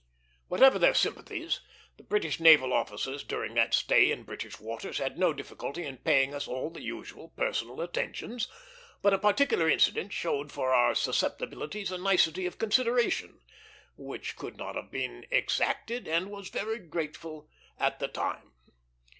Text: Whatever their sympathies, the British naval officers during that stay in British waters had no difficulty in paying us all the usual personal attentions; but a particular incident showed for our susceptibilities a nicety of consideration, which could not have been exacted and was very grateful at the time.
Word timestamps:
Whatever 0.47 0.79
their 0.79 0.95
sympathies, 0.95 1.61
the 1.97 2.01
British 2.03 2.39
naval 2.39 2.73
officers 2.73 3.23
during 3.23 3.53
that 3.53 3.75
stay 3.75 4.09
in 4.09 4.23
British 4.23 4.59
waters 4.59 4.97
had 4.97 5.15
no 5.15 5.31
difficulty 5.31 5.85
in 5.85 5.97
paying 5.97 6.33
us 6.33 6.47
all 6.47 6.71
the 6.71 6.81
usual 6.81 7.29
personal 7.37 7.79
attentions; 7.81 8.47
but 9.03 9.13
a 9.13 9.19
particular 9.19 9.69
incident 9.69 10.11
showed 10.11 10.51
for 10.51 10.73
our 10.73 10.95
susceptibilities 10.95 11.91
a 11.91 11.99
nicety 11.99 12.47
of 12.47 12.57
consideration, 12.57 13.41
which 13.95 14.35
could 14.37 14.57
not 14.57 14.75
have 14.75 14.89
been 14.89 15.27
exacted 15.29 16.07
and 16.07 16.31
was 16.31 16.49
very 16.49 16.79
grateful 16.79 17.47
at 17.77 17.99
the 17.99 18.07
time. 18.07 18.53